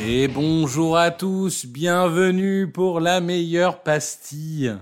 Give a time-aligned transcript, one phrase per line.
[0.00, 4.74] Et bonjour à tous, bienvenue pour la meilleure pastille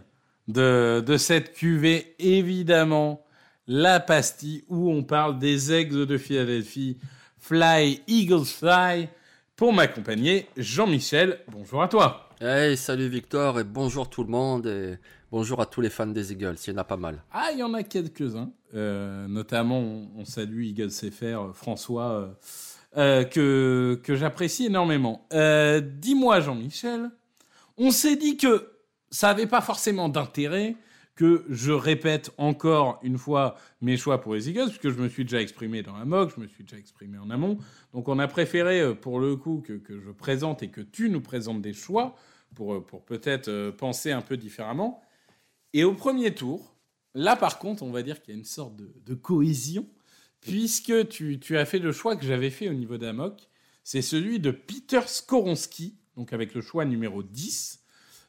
[0.48, 3.24] de, de cette cuvée, évidemment,
[3.66, 6.98] la pastille où on parle des aigles de Philadelphie,
[7.38, 9.08] Fly, Eagles Fly.
[9.56, 12.28] Pour m'accompagner, Jean-Michel, bonjour à toi.
[12.40, 14.66] Hey, salut Victor et bonjour tout le monde
[15.30, 17.22] bonjour à tous les fans des Eagles, il y en a pas mal.
[17.32, 22.28] Ah, il y en a quelques-uns, Euh, notamment on, salue Eagles FR, François, euh,
[22.96, 25.26] euh, que, que j'apprécie énormément.
[25.30, 27.10] Dis-moi Jean-Michel,
[27.78, 28.72] on s'est dit que
[29.10, 30.76] ça n'avait pas forcément d'intérêt
[31.14, 35.24] que je répète encore une fois mes choix pour les Eagles, puisque je me suis
[35.24, 37.56] déjà exprimé dans la moque, je me suis déjà exprimé en amont.
[37.94, 41.22] Donc on a préféré, pour le coup, que, que je présente et que tu nous
[41.22, 42.14] présentes des choix
[42.54, 45.00] pour, pour peut-être penser un peu différemment.
[45.72, 46.76] Et au premier tour,
[47.14, 49.86] là par contre, on va dire qu'il y a une sorte de, de cohésion,
[50.46, 53.48] puisque tu, as fait le choix que j'avais fait au niveau d'Amok,
[53.82, 57.82] c'est celui de Peter Skoronski, donc avec le choix numéro 10.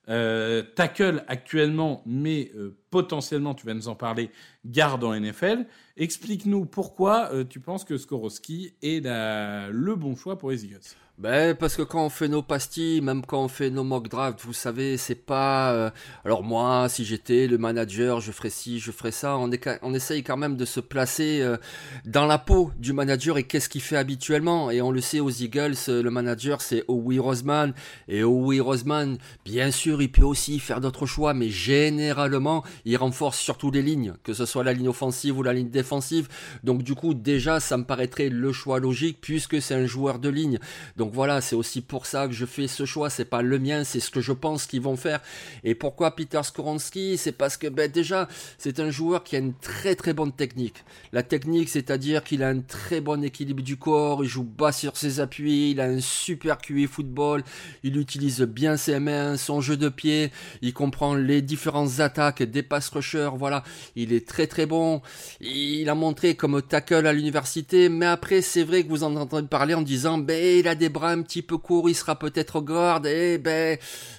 [0.09, 4.31] Euh, tackle actuellement, mais euh, potentiellement, tu vas nous en parler,
[4.65, 5.65] garde en NFL.
[5.97, 10.79] Explique-nous pourquoi euh, tu penses que Skorowski est le bon choix pour les Eagles.
[11.17, 14.41] Ben parce que quand on fait nos pastilles, même quand on fait nos mock drafts,
[14.45, 15.71] vous savez, c'est pas.
[15.73, 15.89] euh,
[16.23, 19.35] Alors moi, si j'étais le manager, je ferais ci, je ferais ça.
[19.35, 21.57] On, essaye quand même de se placer euh,
[22.05, 24.69] dans la peau du manager et qu'est-ce qu'il fait habituellement.
[24.69, 27.73] Et on le sait aux Eagles, euh, le manager c'est Howie Roseman
[28.07, 33.39] et Howie Roseman, bien sûr, il peut aussi faire d'autres choix, mais généralement, il renforce
[33.39, 36.27] surtout les lignes, que ce soit la ligne offensive ou la ligne défensive.
[36.63, 40.29] Donc du coup, déjà, ça me paraîtrait le choix logique puisque c'est un joueur de
[40.29, 40.59] ligne.
[40.95, 43.09] Donc voilà, c'est aussi pour ça que je fais ce choix.
[43.09, 45.21] C'est pas le mien, c'est ce que je pense qu'ils vont faire.
[45.63, 47.17] Et pourquoi Peter Skoronski?
[47.17, 50.83] C'est parce que ben, déjà, c'est un joueur qui a une très très bonne technique.
[51.13, 54.97] La technique, c'est-à-dire qu'il a un très bon équilibre du corps, il joue bas sur
[54.97, 57.43] ses appuis, il a un super QI football,
[57.83, 60.31] il utilise bien ses mains, son jeu de pied,
[60.61, 63.31] il comprend les différentes attaques des pass rushers.
[63.35, 63.63] Voilà,
[63.95, 65.01] il est très très bon.
[65.41, 69.47] Il a montré comme tackle à l'université, mais après, c'est vrai que vous en entendez
[69.47, 73.05] parler en disant, ben, il a des un petit peu courts, il sera peut-être guard,
[73.05, 73.77] et ben,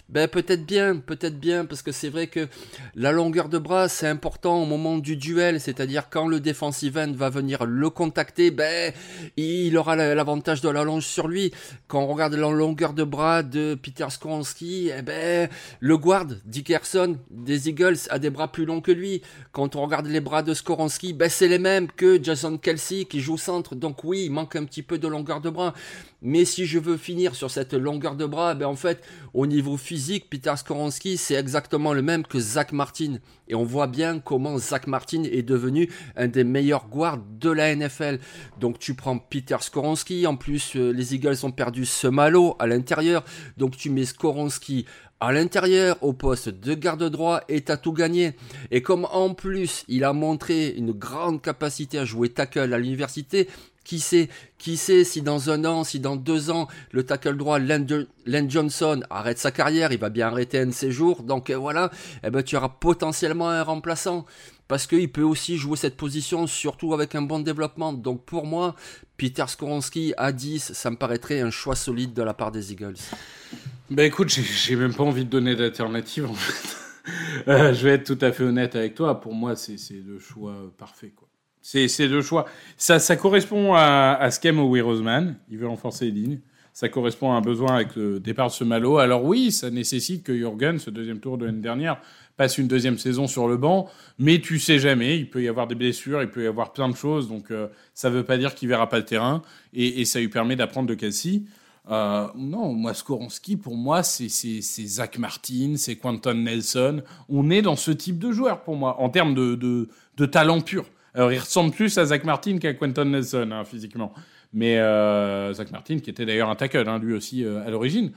[0.09, 2.49] ben, peut-être bien, peut-être bien, parce que c'est vrai que
[2.95, 7.13] la longueur de bras, c'est important au moment du duel, c'est-à-dire quand le defensive end
[7.15, 8.93] va venir le contacter, ben,
[9.37, 11.53] il aura la- l'avantage de la longe sur lui.
[11.87, 15.49] Quand on regarde la longueur de bras de Peter Skoronski, eh ben,
[15.81, 19.23] le guard, Dickerson, des Eagles, a des bras plus longs que lui.
[19.53, 23.21] Quand on regarde les bras de Skoronski, ben, c'est les mêmes que Jason Kelsey qui
[23.21, 23.75] joue centre.
[23.75, 25.75] Donc oui, il manque un petit peu de longueur de bras.
[26.21, 29.03] Mais si je veux finir sur cette longueur de bras, ben en fait,
[29.33, 33.17] au niveau physique, Peter Skoronski, c'est exactement le même que Zach Martin.
[33.49, 37.75] Et on voit bien comment Zach Martin est devenu un des meilleurs guards de la
[37.75, 38.19] NFL.
[38.61, 42.67] Donc tu prends Peter Skoronski, en plus euh, les Eagles ont perdu ce malo à
[42.67, 43.25] l'intérieur.
[43.57, 44.85] Donc tu mets Skoronski
[45.21, 48.35] à l'intérieur au poste de garde droit et t'as tout gagné.
[48.71, 53.49] Et comme en plus il a montré une grande capacité à jouer tackle à l'université,
[53.89, 54.29] qui sait,
[54.59, 59.01] qui sait si dans un an, si dans deux ans, le tackle droit Len, Johnson
[59.09, 61.23] arrête sa carrière, il va bien arrêter un de ses jours.
[61.23, 61.91] Donc euh, voilà,
[62.23, 64.27] eh ben, tu auras potentiellement un remplaçant.
[64.69, 67.95] Parce qu'il peut aussi jouer cette position, surtout avec un bon développement.
[67.95, 68.75] Donc pour moi,
[69.17, 72.99] Peter Skoronski à 10, ça me paraîtrait un choix solide de la part des Eagles.
[73.89, 76.77] Ben écoute, j'ai- même pas envie de donner d'alternative en fait.
[77.49, 79.19] Euh, je vais être tout à fait honnête avec toi.
[79.19, 81.11] Pour moi, c'est le choix parfait.
[81.71, 82.47] C'est le choix.
[82.79, 85.37] Ça, ça correspond à, à ce qu'aime Howie Roseman.
[85.51, 86.41] Il veut renforcer les lignes.
[86.73, 88.97] Ça correspond à un besoin avec le départ de ce malo.
[88.97, 92.01] Alors oui, ça nécessite que Jürgen, ce deuxième tour de l'année dernière,
[92.39, 93.87] passe une deuxième saison sur le banc.
[94.19, 95.19] Mais tu sais jamais.
[95.19, 97.29] Il peut y avoir des blessures, il peut y avoir plein de choses.
[97.29, 99.43] Donc euh, ça veut pas dire qu'il verra pas le terrain.
[99.75, 101.43] Et, ça lui permet d'apprendre de Kelsey.
[101.91, 104.29] Euh, non, moi, Skoronski, pour moi, c'est
[104.63, 107.03] Zach Martin, c'est Quentin Nelson.
[107.29, 110.87] On est dans ce type de joueur, pour moi, en termes de, de talent pur.
[111.19, 114.15] Alors, il ressemble plus à Zach Martin qu'à Quentin Nelson, hein, physiquement.
[114.53, 118.13] Mais euh, Zach Martin, qui était d'ailleurs un tackle, hein, lui aussi, euh, à l'origine.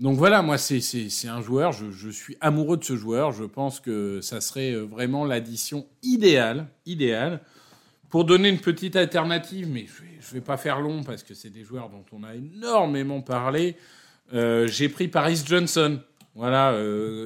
[0.00, 3.30] donc voilà, moi, c'est un joueur, je, suis amoureux de ce joueur.
[3.30, 7.42] Je pense que ça serait euh, vraiment l'addition idéale, idéale.
[8.08, 11.50] Pour donner une petite alternative, mais je ne vais, pas faire long parce que c'est
[11.50, 13.76] des joueurs dont on a énormément parlé.
[14.32, 16.00] J'ai pris Paris Johnson.
[16.34, 16.76] Voilà,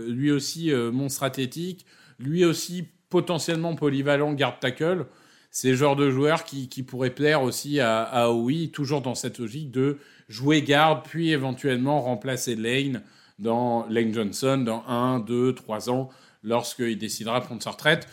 [0.06, 1.86] lui aussi monstre athlétique,
[2.18, 5.06] lui aussi potentiellement polyvalent garde tackle.
[5.50, 8.28] C'est le genre de joueur qui, qui pourrait plaire aussi à, à
[8.72, 9.98] toujours dans cette logique de
[10.28, 13.02] jouer garde, puis éventuellement remplacer Lane
[13.40, 16.08] dans Lane Johnson dans 1, 2, 3 ans,
[16.42, 18.06] lorsqu'il décidera de prendre sa retraite.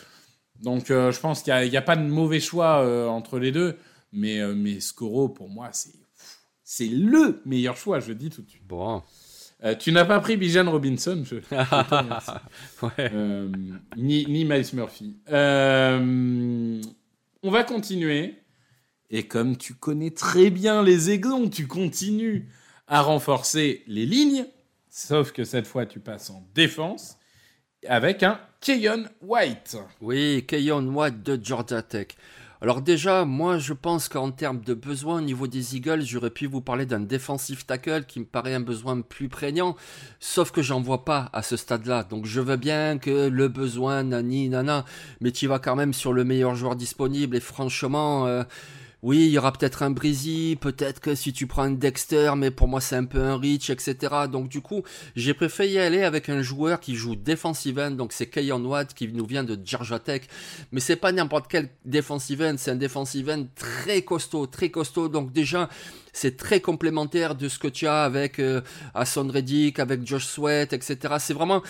[0.61, 3.77] Donc euh, je pense qu'il n'y a, pas de mauvais choix euh, entre les deux,
[4.11, 5.69] mais, euh, mais Scoro, pour moi,
[6.63, 8.65] c'est, le meilleur choix, je dis tout de suite.
[8.65, 9.03] Bon.
[9.79, 11.35] Tu n'as pas pris Bijan Robinson, je,
[12.85, 13.11] ouais.
[13.97, 15.15] ni, ni Miles Murphy.
[15.29, 16.81] on
[17.51, 18.35] va continuer
[19.09, 22.49] et comme tu connais très bien les aiglons, tu continues
[22.87, 24.45] à renforcer les lignes,
[24.89, 27.17] sauf que cette fois tu passes en défense
[27.87, 29.77] avec un Keyon White.
[30.01, 32.07] Oui, Keyon White de Georgia Tech.
[32.59, 36.47] Alors déjà, moi je pense qu'en termes de besoin au niveau des Eagles, j'aurais pu
[36.47, 39.75] vous parler d'un defensive tackle qui me paraît un besoin plus prégnant,
[40.19, 42.03] sauf que j'en vois pas à ce stade-là.
[42.03, 44.85] Donc je veux bien que le besoin, nani, nana,
[45.21, 48.25] mais tu vas quand même sur le meilleur joueur disponible et franchement...
[48.25, 48.43] Euh,
[49.03, 52.49] oui, il y aura peut-être un Breezy, peut-être que si tu prends un Dexter, mais
[52.49, 53.95] pour moi c'est un peu un Reach, etc.
[54.31, 54.83] Donc du coup,
[55.15, 58.93] j'ai préféré y aller avec un joueur qui joue defensive end, donc c'est Kayon Watt
[58.95, 60.23] qui nous vient de Georgia Tech.
[60.71, 65.09] Mais c'est pas n'importe quel defensive end, c'est un defensive end très costaud, très costaud.
[65.09, 65.69] Donc déjà,
[66.17, 68.61] c'est très complémentaire de ce que tu as avec euh,
[68.95, 71.15] Reddick, avec Josh Sweat, etc.
[71.19, 71.61] C'est vraiment,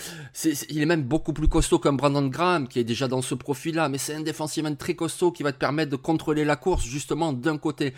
[0.70, 3.88] il est même beaucoup plus costaud qu'un Brandon Graham qui est déjà dans ce profil-là,
[3.88, 7.32] mais c'est un défensivement très costaud qui va te permettre de contrôler la course justement
[7.32, 7.92] d'un côté.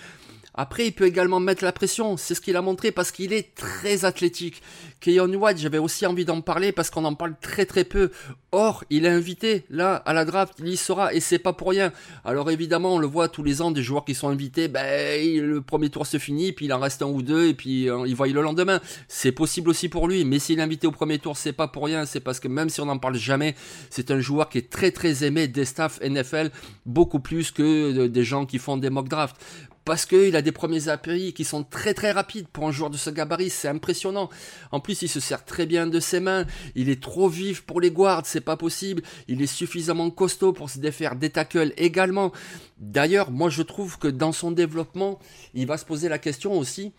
[0.54, 3.54] Après, il peut également mettre la pression, c'est ce qu'il a montré parce qu'il est
[3.54, 4.60] très athlétique.
[5.00, 8.10] Keyon White, j'avais aussi envie d'en parler parce qu'on en parle très très peu.
[8.52, 11.70] Or, il est invité là à la draft, il y sera et c'est pas pour
[11.70, 11.92] rien.
[12.24, 15.62] Alors évidemment, on le voit tous les ans des joueurs qui sont invités, ben le
[15.62, 18.14] premier tour se finit, puis il en reste un ou deux et puis euh, il
[18.14, 18.80] voit le lendemain.
[19.08, 21.84] C'est possible aussi pour lui, mais s'il est invité au premier tour, c'est pas pour
[21.84, 23.54] rien, c'est parce que même si on n'en parle jamais,
[23.88, 26.50] c'est un joueur qui est très très aimé des staffs NFL
[26.84, 29.36] beaucoup plus que des gens qui font des mock drafts
[29.84, 32.96] parce qu'il a des premiers appuis qui sont très très rapides pour un joueur de
[32.96, 34.28] ce gabarit, c'est impressionnant.
[34.72, 37.80] En plus, il se sert très bien de ses mains, il est trop vif pour
[37.80, 42.32] les guards, c'est pas possible, il est suffisamment costaud pour se défaire des tackles également.
[42.78, 45.18] D'ailleurs, moi je trouve que dans son développement,
[45.54, 46.92] il va se poser la question aussi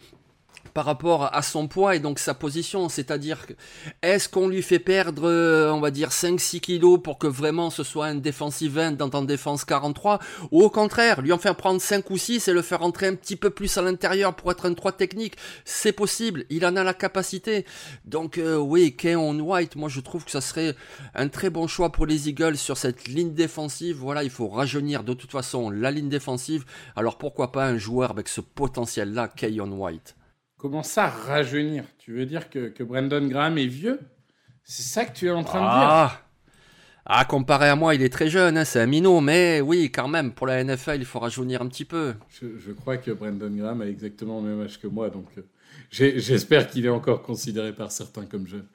[0.73, 3.45] par rapport à son poids et donc sa position, c'est-à-dire
[4.01, 7.83] est-ce qu'on lui fait perdre, euh, on va dire 5-6 kilos pour que vraiment ce
[7.83, 10.19] soit un defensive end dans en défense 43,
[10.51, 13.15] ou au contraire, lui en faire prendre 5 ou 6 et le faire entrer un
[13.15, 16.83] petit peu plus à l'intérieur pour être un 3 technique, c'est possible, il en a
[16.83, 17.65] la capacité.
[18.05, 20.75] Donc euh, oui, Keon White, moi je trouve que ça serait
[21.15, 25.03] un très bon choix pour les Eagles sur cette ligne défensive, voilà, il faut rajeunir
[25.03, 26.63] de toute façon la ligne défensive,
[26.95, 30.15] alors pourquoi pas un joueur avec ce potentiel-là, Keon White?
[30.61, 31.85] Comment ça rajeunir?
[31.97, 33.99] Tu veux dire que, que Brandon Graham est vieux?
[34.63, 36.21] C'est ça que tu es en train de dire ah.
[37.03, 40.07] ah, comparé à moi, il est très jeune, hein, c'est un minot, mais oui, quand
[40.07, 42.13] même, pour la NFL, il faut rajeunir un petit peu.
[42.39, 45.41] Je, crois que Brandon Graham a exactement le même âge que moi, donc euh,
[45.89, 48.67] j'espère qu'il est encore considéré par certains comme jeune.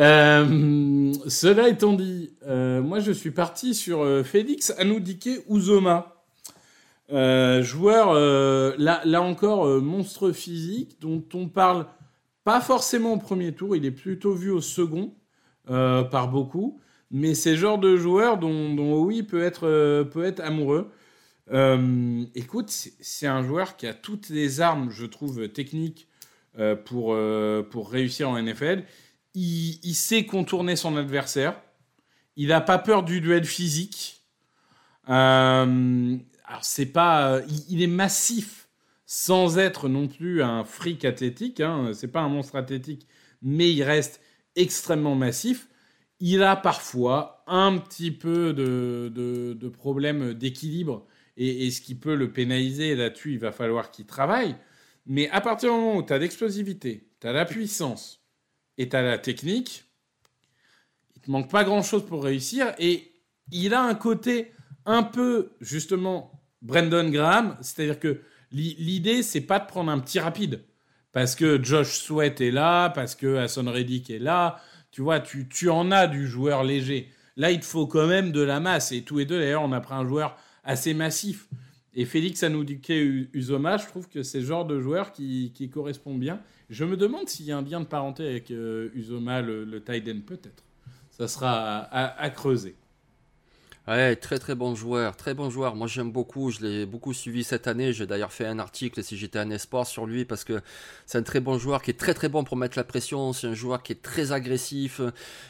[0.00, 6.17] Euh, cela étant dit, euh, moi je suis parti sur Félix Anoudike Uzoma.
[7.10, 11.86] Euh, joueur, euh, là, là encore, euh, monstre physique, dont on parle
[12.44, 15.14] pas forcément au premier tour, il est plutôt vu au second
[15.66, 20.90] par beaucoup, mais c'est le genre de joueur dont, oui peut être, peut être amoureux.
[22.34, 26.08] écoute, c'est un joueur qui a toutes les armes, je trouve, techniques
[26.86, 27.14] pour,
[27.70, 28.84] pour réussir en NFL.
[29.34, 31.60] Il, sait contourner son adversaire.
[32.36, 34.22] Il n'a pas peur du duel physique.
[36.48, 38.68] Alors c'est pas, euh, il, est massif
[39.04, 41.60] sans être non plus un fric athlétique.
[41.60, 43.06] Hein, c'est pas un monstre athlétique,
[43.42, 44.20] mais il reste
[44.56, 45.68] extrêmement massif.
[46.20, 52.32] Il a parfois un petit peu de, de, problèmes d'équilibre et, ce qui peut le
[52.32, 54.56] pénaliser là-dessus, il va falloir qu'il travaille.
[55.06, 58.24] Mais à partir du moment où tu as l'explosivité, tu as la puissance
[58.78, 59.84] et tu as la technique,
[61.14, 62.74] il te manque pas grand-chose pour réussir.
[62.78, 63.12] Et
[63.52, 64.52] il a un côté
[64.86, 70.62] un peu, justement, Brandon Graham, c'est-à-dire que l'idée, c'est pas de prendre un petit rapide.
[71.12, 74.60] Parce que Josh Sweat est là, parce que Hassan Reddick est là.
[74.90, 77.10] Tu vois, tu, en as du joueur léger.
[77.36, 78.92] Là, il te faut quand même de la masse.
[78.92, 81.48] Et tous les deux, d'ailleurs, on a pris un joueur assez massif.
[81.94, 82.92] Et Félix Anouduke
[83.32, 86.40] Uzoma, je trouve que c'est le genre de joueur qui, correspond bien.
[86.68, 89.80] Je me demande s'il y a un lien de parenté avec euh, Uzoma, le, le
[89.80, 90.64] peut-être.
[91.10, 92.76] Ça sera à creuser.
[93.88, 95.74] Ouais, très très bon joueur, très bon joueur.
[95.74, 97.94] Moi j'aime beaucoup, je l'ai beaucoup suivi cette année.
[97.94, 100.60] J'ai d'ailleurs fait un article si j'étais un esport sur lui parce que
[101.06, 103.32] c'est un très bon joueur qui est très très bon pour mettre la pression.
[103.32, 105.00] C'est un joueur qui est très agressif.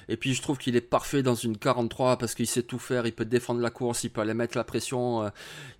[0.08, 3.06] Et puis je trouve qu'il est parfait dans une 43 parce qu'il sait tout faire.
[3.06, 5.24] Il peut défendre la course, il peut aller mettre la pression.
[5.24, 5.30] Euh,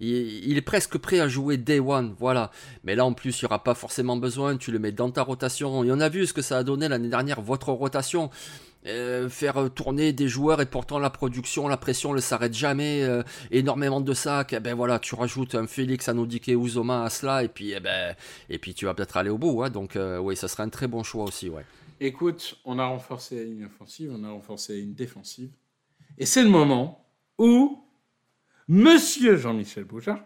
[0.01, 2.51] il, est presque prêt à jouer day one, voilà.
[2.83, 4.57] Mais là en plus il n'y aura pas forcément besoin.
[4.57, 5.85] Tu le mets dans ta rotation.
[5.85, 8.31] Et on a vu ce que ça a donné l'année dernière, votre rotation.
[8.87, 13.25] Euh, faire tourner des joueurs et pourtant la production, la pression ne s'arrête jamais, euh,
[13.51, 17.43] énormément de sacs, et eh ben voilà, tu rajoutes un Félix Anodike Uzoma à cela
[17.43, 18.15] et puis, eh ben,
[18.49, 19.71] et puis tu vas peut-être aller au bout, hein.
[19.71, 21.65] donc euh, oui, ça serait un très bon choix aussi, ouais.
[22.01, 25.51] Écoute, on a renforcé une offensive, on a renforcé une défensive,
[26.17, 27.05] et c'est le moment
[27.37, 27.83] où
[28.69, 30.21] Monsieur Jean-Michel Bouchard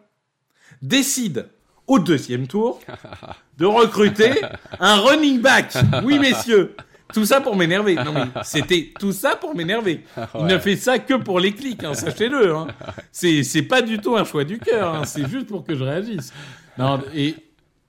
[0.82, 1.48] décide
[1.86, 2.80] au deuxième tour
[3.56, 4.42] de recruter
[4.78, 5.74] un running back.
[6.04, 6.76] Oui, messieurs,
[7.12, 7.94] tout ça pour m'énerver.
[7.96, 10.04] Non mais c'était tout ça pour m'énerver.
[10.38, 12.54] Il ne fait ça que pour les clics, hein, sachez-le.
[12.54, 12.68] Hein.
[13.10, 14.94] C'est c'est pas du tout un choix du cœur.
[14.94, 15.04] Hein.
[15.04, 16.32] C'est juste pour que je réagisse.
[16.78, 17.36] Non et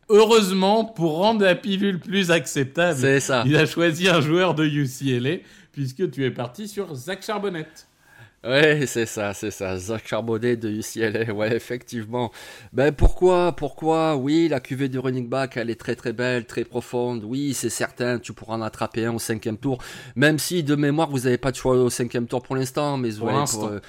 [0.10, 3.44] heureusement pour rendre la pilule plus acceptable, ça.
[3.46, 5.38] il a choisi un joueur de UCLA
[5.72, 7.88] puisque tu es parti sur Zach Charbonnette.
[8.44, 9.78] Ouais, c'est ça, c'est ça.
[9.78, 12.30] Zach Charbonnet de UCLA, ouais, effectivement.
[12.74, 14.18] Ben pourquoi, pourquoi?
[14.18, 17.24] Oui, la cuvée du running back, elle est très très belle, très profonde.
[17.24, 19.78] Oui, c'est certain, tu pourras en attraper un au cinquième tour.
[20.18, 23.12] Même si de mémoire, vous n'avez pas de choix au cinquième tour pour l'instant, mais
[23.12, 23.80] vous euh,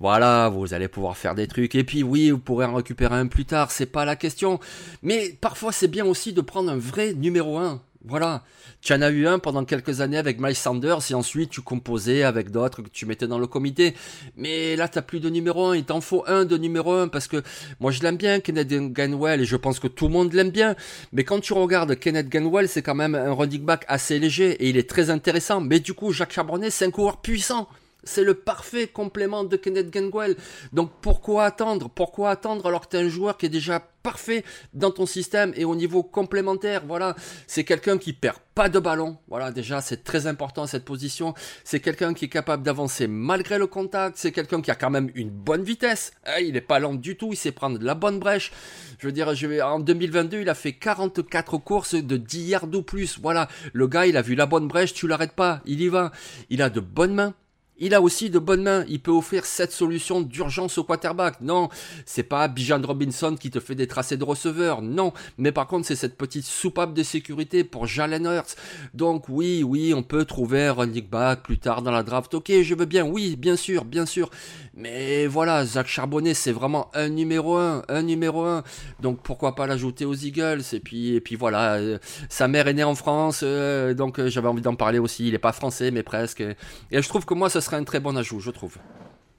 [0.00, 1.76] voilà, vous allez pouvoir faire des trucs.
[1.76, 4.58] Et puis oui, vous pourrez en récupérer un plus tard, c'est pas la question.
[5.02, 7.80] Mais parfois, c'est bien aussi de prendre un vrai numéro 1.
[8.06, 8.44] Voilà.
[8.80, 12.22] Tu en as eu un pendant quelques années avec Miles Sanders et ensuite tu composais
[12.22, 13.94] avec d'autres que tu mettais dans le comité.
[14.36, 15.76] Mais là, t'as plus de numéro 1.
[15.76, 17.42] Il t'en faut un de numéro 1 parce que
[17.78, 20.76] moi, je l'aime bien, Kenneth Ganwell, et je pense que tout le monde l'aime bien.
[21.12, 24.70] Mais quand tu regardes Kenneth Ganwell, c'est quand même un running back assez léger et
[24.70, 25.60] il est très intéressant.
[25.60, 27.68] Mais du coup, Jacques Charbonnet, c'est un coureur puissant.
[28.04, 30.36] C'est le parfait complément de Kenneth Gainwell.
[30.72, 31.90] Donc pourquoi attendre?
[31.90, 35.64] Pourquoi attendre alors que tu un joueur qui est déjà parfait dans ton système et
[35.64, 36.82] au niveau complémentaire?
[36.86, 37.14] Voilà,
[37.46, 39.18] c'est quelqu'un qui perd pas de ballon.
[39.28, 41.34] Voilà, déjà c'est très important cette position.
[41.64, 44.16] C'est quelqu'un qui est capable d'avancer malgré le contact.
[44.18, 46.12] C'est quelqu'un qui a quand même une bonne vitesse.
[46.26, 47.30] Hein, il n'est pas lent du tout.
[47.32, 48.52] Il sait prendre la bonne brèche.
[48.98, 52.74] Je veux dire, je vais, en 2022, il a fait 44 courses de 10 yards
[52.74, 53.18] ou plus.
[53.18, 54.92] Voilà, le gars, il a vu la bonne brèche.
[54.92, 55.60] Tu l'arrêtes pas.
[55.64, 56.12] Il y va.
[56.50, 57.34] Il a de bonnes mains.
[57.80, 58.84] Il a aussi de bonnes mains.
[58.88, 61.40] Il peut offrir cette solution d'urgence au quarterback.
[61.40, 61.68] Non,
[62.06, 64.82] c'est pas Bijan Robinson qui te fait des tracés de receveur.
[64.82, 68.56] Non, mais par contre, c'est cette petite soupape de sécurité pour Jalen Hurts.
[68.94, 71.08] Donc oui, oui, on peut trouver un running
[71.42, 72.34] plus tard dans la draft.
[72.34, 73.04] Ok, je veux bien.
[73.04, 74.30] Oui, bien sûr, bien sûr.
[74.74, 78.62] Mais voilà, Zach Charbonnet, c'est vraiment un numéro un, un numéro un.
[79.00, 80.62] Donc pourquoi pas l'ajouter aux Eagles?
[80.72, 84.28] Et puis, et puis voilà, euh, sa mère est née en France, euh, donc euh,
[84.28, 85.28] j'avais envie d'en parler aussi.
[85.28, 86.40] Il est pas français, mais presque.
[86.40, 88.78] Et je trouve que moi, ça serait un très bon ajout, je trouve.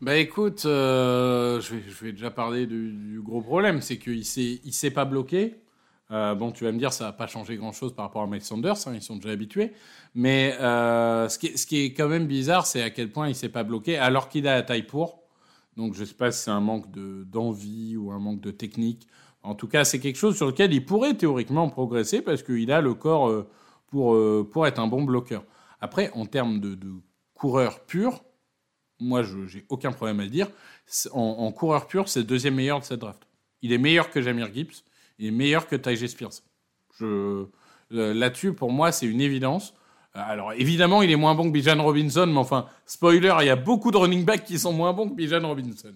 [0.01, 5.05] Bah écoute, euh, je, vais, déjà parler du, gros problème, c'est qu'il s'est, s'est pas
[5.05, 5.61] bloqué.
[6.09, 8.41] Euh, bon, tu vas me dire, ça va pas changer grand-chose par rapport à Mike
[8.41, 9.73] Sanders, hein, ils sont déjà habitués.
[10.15, 13.63] Mais euh, ce, qui est, quand même bizarre, c'est à quel point il s'est pas
[13.63, 15.21] bloqué, alors qu'il a la taille pour.
[15.77, 19.07] Donc je sais pas si c'est un manque de, d'envie ou un manque de technique.
[19.43, 22.81] En tout cas, c'est quelque chose sur lequel il pourrait théoriquement progresser parce qu'il a
[22.81, 23.45] le corps
[23.87, 24.17] pour,
[24.49, 25.43] pour être un bon bloqueur.
[25.79, 26.75] Après, en termes de
[27.41, 28.21] coureur pur,
[28.99, 30.47] moi, je n'ai aucun problème à le dire.
[31.11, 33.23] En, coureur pur, c'est le deuxième meilleur de cette draft.
[33.63, 34.83] Il est meilleur que Jamir Gibbs.
[35.17, 36.43] Il est meilleur que Tajay Spears.
[37.89, 39.73] Là-dessus, pour moi, c'est une évidence.
[40.15, 43.49] Euh, alors, évidemment, il est moins bon que Bijan Robinson, mais enfin, spoiler, il y
[43.49, 45.93] a beaucoup de running backs qui sont moins bons que Bijan Robinson.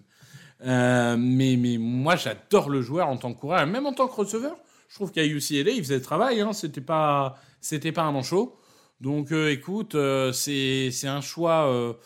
[0.66, 4.16] Euh, mais, mais moi, j'adore le joueur en tant que coureur, même en tant que
[4.16, 4.58] receveur.
[4.90, 6.42] Je trouve qu'à UCLA, il faisait le travail.
[6.42, 8.58] Hein, c'était pas un manchot.
[9.02, 9.96] Donc, écoute,
[10.32, 11.98] c'est, c'est un choix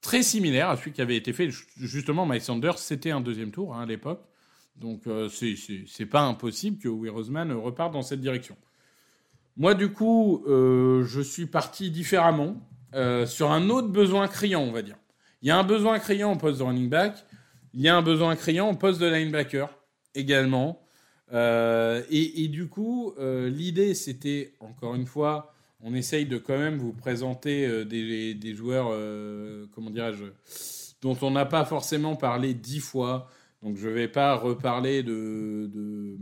[0.00, 1.50] très similaire à celui qui avait été fait.
[1.76, 4.22] Justement, Mike Sanders, c'était un deuxième tour hein, à l'époque.
[4.76, 8.56] Donc, euh, c'est pas impossible que Roseman reparte dans cette direction.
[9.56, 12.56] Moi, du coup, euh, je suis parti différemment
[12.94, 14.96] euh, sur un autre besoin criant, on va dire.
[15.42, 17.24] Il y a un besoin criant au poste de running back.
[17.72, 19.68] Il y a un besoin criant au poste de linebacker
[20.14, 20.82] également.
[21.32, 27.66] Et, du coup, l'idée, c'était, encore une fois, on essaye de quand même vous présenter
[27.66, 30.24] euh, des, joueurs, euh, comment dirais-je,
[31.02, 33.28] dont on n'a pas forcément parlé dix fois.
[33.62, 36.18] Donc je ne vais pas reparler de, de,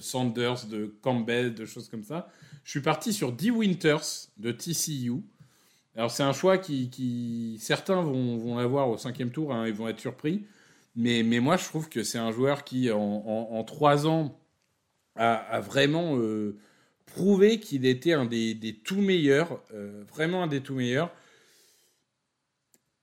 [0.00, 2.28] Sanders, de Campbell, de choses comme ça.
[2.64, 5.22] Je suis parti sur Dee Winters de TCU.
[5.94, 9.88] Alors c'est un choix qui, certains vont, vont l'avoir au cinquième tour, hein, ils vont
[9.88, 10.46] être surpris.
[10.94, 14.38] Mais, mais moi, je trouve que c'est un joueur qui, en, trois ans,
[15.16, 16.58] a, vraiment euh,
[17.14, 21.10] prouvé qu'il était un des, tout meilleurs, euh, vraiment un des tout meilleurs.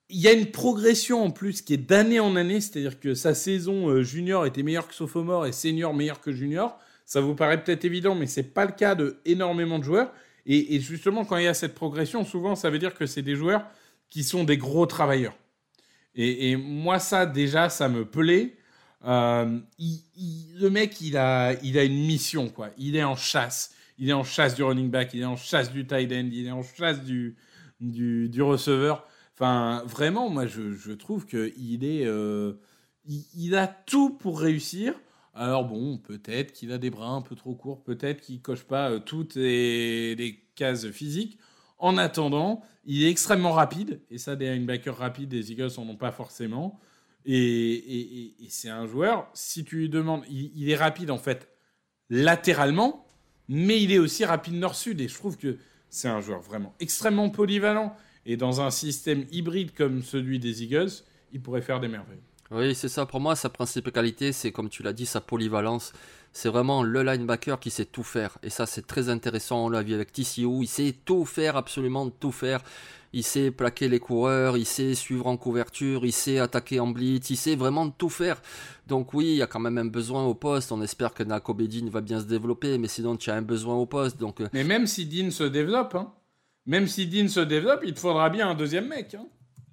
[0.10, 3.36] Il y a une progression en plus qui est d'année en année, c'est-à-dire que sa
[3.36, 6.80] saison euh, junior était meilleure que sophomore et senior meilleur que junior.
[7.06, 10.12] Ça vous paraît peut-être évident, mais c'est pas le cas de énormément de joueurs.
[10.46, 13.36] Et, justement, quand il y a cette progression, souvent, ça veut dire que c'est des
[13.36, 13.64] joueurs
[14.10, 15.36] qui sont des gros travailleurs.
[16.16, 18.56] Et, moi, ça, déjà, ça me plaît.
[19.06, 22.70] Euh, le mec, il a, il a une mission, quoi.
[22.80, 23.76] Il est en chasse.
[24.00, 26.48] Il est en chasse du running back, il est en chasse du tight end, il
[26.48, 27.36] est en chasse du,
[27.80, 29.06] du, receveur.
[29.36, 32.06] Enfin, vraiment, moi, je, je trouve qu'il est.
[32.06, 32.54] Euh,
[33.36, 34.94] il, a tout pour réussir.
[35.34, 38.92] Alors bon, peut-être qu'il a des bras un peu trop courts, peut-être qu'il coche pas
[38.92, 41.38] euh, toutes les, cases physiques.
[41.78, 45.96] En attendant, il est extrêmement rapide, et ça, des linebackers rapides, des Eagles n'en ont
[45.96, 46.80] pas forcément.
[47.26, 51.48] Et, c'est un joueur, si tu lui demandes, il, est rapide en fait
[52.10, 53.08] latéralement,
[53.50, 55.58] mais il est aussi rapide nord-sud, et je trouve que
[55.90, 60.92] c'est un joueur vraiment extrêmement polyvalent, et dans un système hybride comme celui des Eagles,
[61.34, 62.22] il pourrait faire des merveilles.
[62.52, 63.06] Oui, c'est ça.
[63.06, 65.94] Pour moi, sa principale qualité, c'est comme tu l'as dit, sa polyvalence.
[66.32, 68.38] C'est vraiment le linebacker qui sait tout faire.
[68.44, 69.66] Et ça, c'est très intéressant.
[69.66, 70.62] On l'a vu avec TCU.
[70.62, 72.62] Il sait tout faire, absolument tout faire.
[73.12, 77.32] Il sait plaquer les coureurs, il sait suivre en couverture, il sait attaquer en blitz,
[77.32, 78.40] il sait vraiment tout faire.
[78.86, 80.72] Donc oui, il y a quand même un besoin au poste.
[80.72, 83.76] On espère que Nakobe Dean va bien se développer, mais sinon tu as un besoin
[83.76, 84.18] au poste.
[84.18, 84.42] Donc...
[84.42, 86.14] Euh, mais même si Dean se développe, hein,
[86.68, 89.16] même si Dean se développe, il te faudra bien un deuxième mec.
[89.16, 89.26] Hein.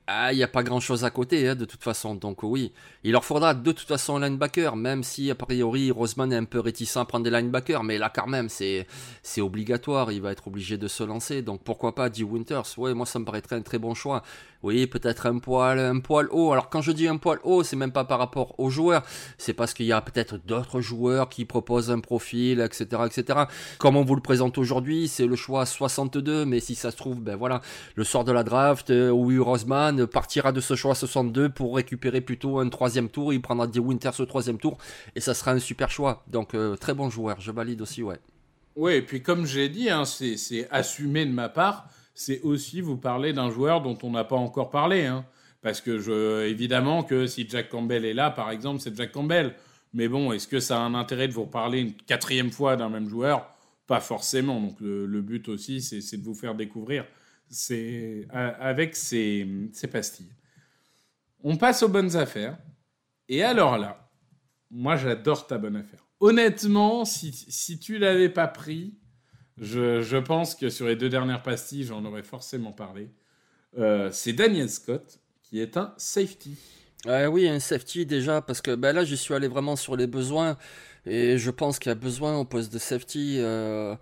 [0.09, 2.15] Ah, il n'y a pas grand chose à côté, hein, de toute façon.
[2.15, 2.73] Donc, oui,
[3.03, 6.45] il leur faudra de toute façon un linebacker, même si, a priori, Roseman est un
[6.45, 7.83] peu réticent à prendre des linebackers.
[7.83, 8.87] Mais là, quand même, c'est,
[9.25, 10.13] c'est obligatoire.
[10.13, 11.43] Il va être obligé de se lancer.
[11.43, 14.23] Donc, pourquoi pas Dee Winters Ouais, moi, ça me paraîtrait un très bon choix.
[14.63, 16.53] Oui, peut-être un poil, un poil haut.
[16.53, 19.03] Alors quand je dis un poil haut, c'est même pas par rapport aux joueurs,
[19.39, 23.41] c'est parce qu'il y a peut-être d'autres joueurs qui proposent un profil, etc., etc.
[23.79, 27.21] Comme on vous le présente aujourd'hui, c'est le choix 62, mais si ça se trouve,
[27.21, 27.61] ben voilà,
[27.95, 32.21] le sort de la draft, euh, Will Roseman partira de ce choix 62 pour récupérer
[32.21, 33.33] plutôt un troisième tour.
[33.33, 34.79] Il prendra des Winters au troisième tour
[35.15, 36.25] et ça sera un super choix.
[36.29, 38.19] Donc euh, très bon joueur, je valide aussi, ouais.
[38.77, 42.97] Oui, et puis comme j'ai dit, hein, c'est assumé de ma part c'est aussi vous
[42.97, 45.05] parler d'un joueur dont on n'a pas encore parlé.
[45.05, 45.25] Hein.
[45.63, 49.55] Parce que évidemment que si Jack Campbell est là, par exemple, c'est Jack Campbell.
[49.93, 52.89] Mais bon, est-ce que ça a un intérêt de vous parler une quatrième fois d'un
[52.89, 53.49] même joueur?
[53.87, 54.61] Pas forcément.
[54.61, 57.05] Donc le, but aussi, c'est de vous faire découvrir
[57.49, 60.33] c'est avec ces, ces pastilles.
[61.43, 62.59] On passe aux bonnes affaires.
[63.29, 64.11] Et alors là,
[64.71, 66.05] moi j'adore ta bonne affaire.
[66.21, 68.95] Honnêtement, si, si tu l'avais pas pris,
[69.59, 73.09] je, pense que sur les deux dernières pastilles, j'en aurais forcément parlé.
[73.79, 76.57] Euh, c'est Daniel Scott qui est un safety.
[77.07, 80.57] oui, un safety déjà, parce que ben là, je suis allé vraiment sur les besoins.
[81.07, 83.37] Et je pense qu'il y a besoin au poste de safety.
[83.39, 83.97] Euh, euh,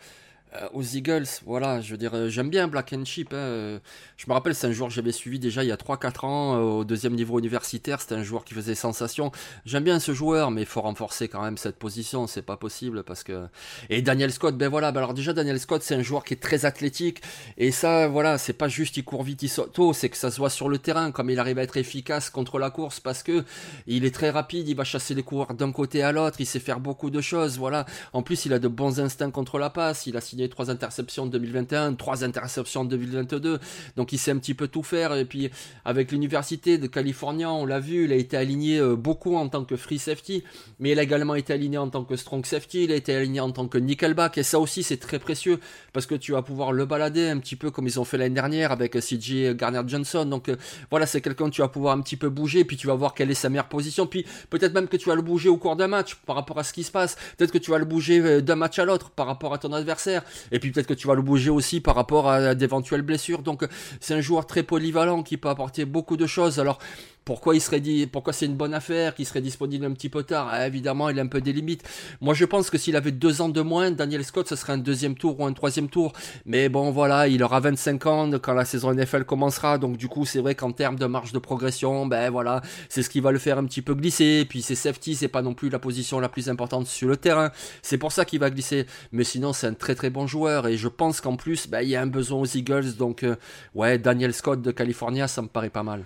[0.72, 3.32] aux Eagles, voilà, je veux dire, euh, j'aime bien Black and Chip.
[3.32, 3.78] Hein, euh.
[4.16, 6.56] Je me rappelle, c'est un joueur que j'avais suivi déjà il y a 3-4 ans
[6.58, 8.00] au deuxième niveau universitaire.
[8.00, 9.32] C'était un joueur qui faisait sensation.
[9.66, 12.26] J'aime bien ce joueur, mais il faut renforcer quand même cette position.
[12.26, 13.46] C'est pas possible parce que.
[13.90, 16.42] Et Daniel Scott, ben voilà, ben alors déjà, Daniel Scott, c'est un joueur qui est
[16.42, 17.22] très athlétique.
[17.58, 20.30] Et ça, voilà, c'est pas juste il court vite, il saute haut, c'est que ça
[20.30, 23.22] se voit sur le terrain, comme il arrive à être efficace contre la course parce
[23.22, 23.44] que
[23.86, 26.60] il est très rapide, il va chasser les coureurs d'un côté à l'autre, il sait
[26.60, 27.86] faire beaucoup de choses, voilà.
[28.12, 31.24] En plus, il a de bons instincts contre la passe, il a signé trois interceptions
[31.24, 33.58] en 2021, trois interceptions en 2022.
[33.96, 35.14] Donc il sait un petit peu tout faire.
[35.14, 35.50] Et puis
[35.84, 39.64] avec l'université de Californie, on l'a vu, il a été aligné euh, beaucoup en tant
[39.64, 40.44] que free safety,
[40.78, 43.40] mais il a également été aligné en tant que strong safety, il a été aligné
[43.40, 44.38] en tant que nickelback.
[44.38, 45.60] Et ça aussi c'est très précieux
[45.92, 48.34] parce que tu vas pouvoir le balader un petit peu comme ils ont fait l'année
[48.34, 50.24] dernière avec CJ Garner Johnson.
[50.24, 50.56] Donc euh,
[50.90, 53.14] voilà, c'est quelqu'un que tu vas pouvoir un petit peu bouger, puis tu vas voir
[53.14, 54.06] quelle est sa meilleure position.
[54.06, 56.64] Puis peut-être même que tu vas le bouger au cours d'un match par rapport à
[56.64, 57.16] ce qui se passe.
[57.36, 59.72] Peut-être que tu vas le bouger euh, d'un match à l'autre par rapport à ton
[59.72, 60.22] adversaire.
[60.52, 63.42] Et puis peut-être que tu vas le bouger aussi par rapport à d'éventuelles blessures.
[63.42, 63.66] Donc
[64.00, 66.60] c'est un joueur très polyvalent qui peut apporter beaucoup de choses.
[66.60, 66.78] Alors
[67.24, 70.22] pourquoi il serait dit, pourquoi c'est une bonne affaire, qu'il serait disponible un petit peu
[70.22, 70.48] tard?
[70.50, 71.82] Ah, Évidemment, il a un peu des limites.
[72.20, 74.78] Moi, je pense que s'il avait deux ans de moins, Daniel Scott, ce serait un
[74.78, 76.12] deuxième tour ou un troisième tour.
[76.44, 79.78] Mais bon, voilà, il aura 25 ans quand la saison NFL commencera.
[79.78, 83.08] Donc, du coup, c'est vrai qu'en termes de marge de progression, ben voilà, c'est ce
[83.08, 84.40] qui va le faire un petit peu glisser.
[84.42, 87.16] Et puis, c'est safety, c'est pas non plus la position la plus importante sur le
[87.16, 87.50] terrain.
[87.82, 88.86] C'est pour ça qu'il va glisser.
[89.12, 90.66] Mais sinon, c'est un très très bon joueur.
[90.66, 92.96] Et je pense qu'en plus, ben, il y a un besoin aux Eagles.
[92.98, 93.36] Donc, euh,
[93.74, 96.04] ouais, Daniel Scott de California, ça me paraît pas mal.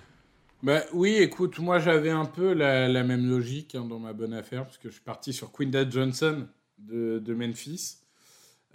[0.61, 4.65] Bah, oui, écoute, moi j'avais un peu la, même logique hein, dans ma bonne affaire,
[4.65, 7.99] parce que je suis parti sur Quindad Johnson de, Memphis.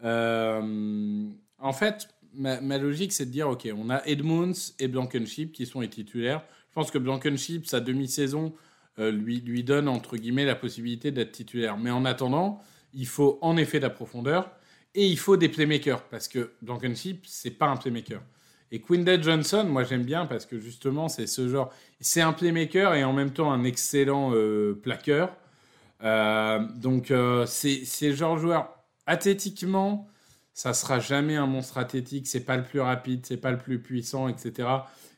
[0.02, 1.26] Euh,
[1.58, 5.80] en fait, ma, logique c'est de dire, ok, on a Edmunds et Blankenship qui sont
[5.80, 6.42] les titulaires.
[6.70, 8.54] Je pense que Blankenship, sa demi-saison,
[8.98, 11.76] lui, lui donne, entre guillemets, la possibilité d'être titulaire.
[11.76, 12.62] Mais en attendant,
[12.94, 14.50] il faut en effet de la profondeur
[14.94, 18.22] et il faut des playmakers parce que Blankenship, c'est pas un playmaker.
[18.72, 22.94] Et Quindale Johnson, moi j'aime bien parce que justement c'est ce genre, c'est un playmaker
[22.94, 25.36] et en même temps un excellent euh, plaqueur.
[26.02, 28.74] Euh, donc euh, c'est le genre joueur
[29.06, 30.08] athétiquement,
[30.54, 33.80] ça sera jamais un monstre athétique, c'est pas le plus rapide, c'est pas le plus
[33.80, 34.68] puissant, etc.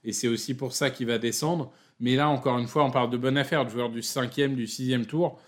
[0.04, 1.72] Et c'est aussi pour ça qu'il va descendre.
[1.98, 4.66] Mais là encore une fois, on parle de bonne affaire, de joueur du cinquième, du
[4.66, 5.40] sixième tour.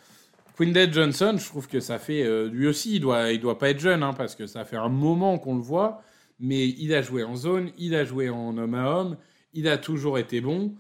[0.57, 2.49] Quindale Johnson, je trouve que ça fait.
[2.49, 4.89] Lui aussi, il doit, il doit pas être jeune, hein, parce que ça fait un
[4.89, 6.03] moment qu'on le voit.
[6.39, 9.17] Mais il a joué en zone, il a joué en homme à homme,
[9.53, 10.75] il a toujours été bon.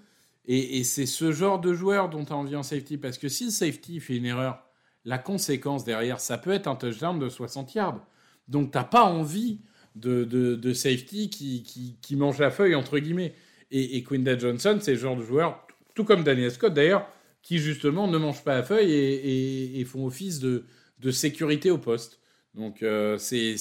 [0.47, 2.97] Et, c'est ce genre de joueur dont tu as envie en safety.
[2.97, 4.65] Parce que si le safety fait une erreur,
[5.05, 8.07] la conséquence derrière, ça peut être un touchdown de 60 yards.
[8.49, 9.61] Donc t'as pas envie
[9.95, 13.35] de, de, safety qui, qui, mange la feuille, entre guillemets.
[13.71, 17.07] Et, et Quindale Johnson, c'est le genre de joueur, tout comme Daniel Scott d'ailleurs,
[17.43, 20.65] qui justement ne mangent pas la feuille et, font office de,
[21.11, 22.18] sécurité au poste.
[22.55, 23.57] Donc euh, c'est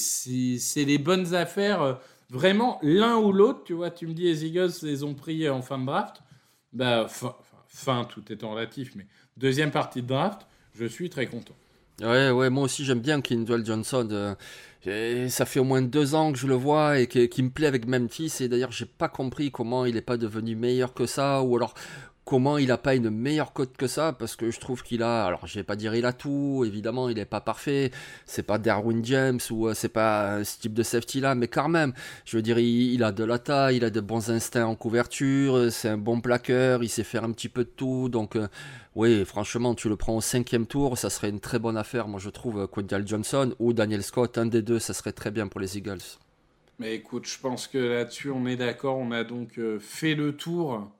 [0.76, 1.94] les bonnes affaires, euh,
[2.30, 3.64] vraiment l'un ou l'autre.
[3.64, 6.22] Tu vois, tu me dis les Eagles les ont pris en fin de draft.
[6.72, 7.06] Bah,
[7.68, 11.54] fin, tout étant relatif, mais deuxième partie de draft, je suis très content.
[12.00, 14.36] Ouais, ouais, moi aussi j'aime bien Kindle Johnson.
[14.86, 17.66] Euh, ça fait au moins deux ans que je le vois et qu'il me plaît
[17.66, 18.32] avec Memphis.
[18.40, 21.74] Et d'ailleurs, j'ai pas compris comment il n'est pas devenu meilleur que ça, ou alors
[22.28, 25.24] comment il n'a pas une meilleure cote que ça parce que je trouve qu'il a
[25.24, 27.90] alors je vais pas dire il a tout évidemment il n'est pas parfait
[28.26, 31.70] c'est pas Darwin James ou euh, c'est pas ce type de safety là mais quand
[31.70, 31.94] même
[32.26, 35.72] je veux dire il, a de la taille il a de bons instincts en couverture
[35.72, 38.46] c'est un bon plaqueur il sait faire un petit peu de tout donc euh,
[38.94, 42.20] oui franchement tu le prends au cinquième tour ça serait une très bonne affaire moi
[42.20, 45.62] je trouve Quindale Johnson ou Daniel Scott un des deux ça serait très bien pour
[45.62, 46.18] les Eagles.
[46.78, 50.36] Mais écoute je pense que là-dessus on est d'accord on a donc euh, fait le
[50.36, 50.90] tour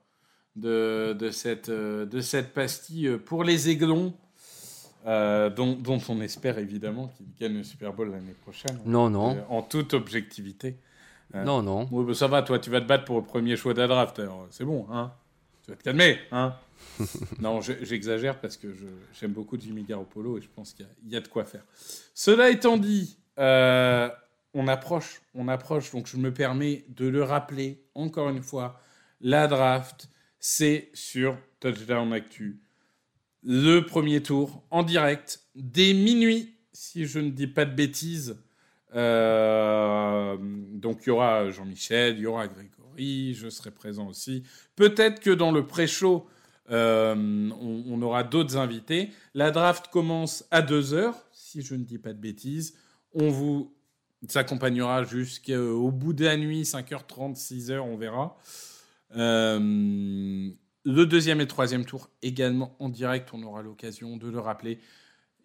[0.55, 4.13] de, de, cette, euh, de cette pastille pour les aiglons,
[5.05, 8.79] euh, dont, dont, on espère évidemment qu'ils gagnent le Super Bowl l'année prochaine.
[8.85, 9.37] Non, non.
[9.37, 10.77] Euh, en toute objectivité.
[11.33, 11.87] non, non.
[11.91, 13.87] Oui, bah, ça va, toi, tu vas te battre pour le premier choix de la
[13.87, 14.21] draft.
[14.51, 15.13] C'est bon, hein
[15.63, 16.55] Tu vas te calmer, hein
[17.39, 18.67] Non, j'exagère parce que
[19.13, 21.63] j'aime beaucoup Jimmy Garoppolo et je pense qu'il y, y, a de quoi faire.
[22.13, 28.29] Cela étant dit, on approche, on approche, donc je me permets de le rappeler encore
[28.29, 28.81] une fois.
[29.21, 30.09] La draft,
[30.39, 32.59] c'est sur Touchdown Actu.
[33.43, 38.37] Le premier tour en direct dès minuit, si je ne dis pas de bêtises.
[38.95, 44.43] Euh, donc il y aura Jean-Michel, il y aura Grégory, je serai présent aussi.
[44.75, 46.27] Peut-être que dans le pré-show,
[46.71, 47.15] euh,
[47.59, 49.11] on, aura d'autres invités.
[49.33, 52.75] La draft commence à 2h, si je ne dis pas de bêtises.
[53.13, 53.73] On vous
[54.35, 58.37] accompagnera jusqu'au bout de la nuit, 5h30, 6h, on verra.
[59.15, 60.49] Euh,
[60.85, 64.79] le deuxième et troisième tour également en direct, on aura l'occasion de le rappeler.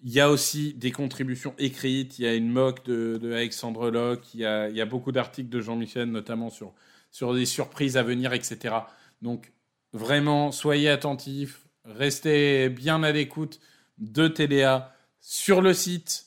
[0.03, 4.35] Il y a aussi des contributions écrites, il y a une mock de, Alexandre Locke,
[4.35, 6.75] il y a, il y a beaucoup d'articles de Jean-Michel, notamment sur,
[7.11, 8.75] sur des surprises à venir, etc.
[9.23, 9.53] Donc
[9.93, 13.61] vraiment, soyez attentifs, restez bien à l'écoute
[13.99, 16.27] de TDA sur le site,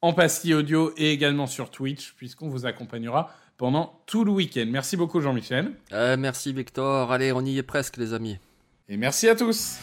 [0.00, 3.30] en pastille audio et également sur Twitch, puisqu'on vous accompagnera
[3.62, 4.66] pendant tout le week-end.
[4.66, 5.70] Merci beaucoup Jean-Michel.
[5.92, 7.12] Euh, merci Victor.
[7.12, 8.36] Allez, on y est presque les amis.
[8.88, 9.78] Et merci à tous.